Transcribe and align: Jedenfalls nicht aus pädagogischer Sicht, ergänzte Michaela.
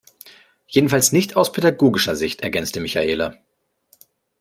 Jedenfalls 0.65 1.11
nicht 1.11 1.35
aus 1.35 1.51
pädagogischer 1.51 2.15
Sicht, 2.15 2.41
ergänzte 2.41 2.79
Michaela. 2.79 3.37